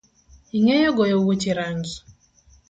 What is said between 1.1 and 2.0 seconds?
wuoche rangi?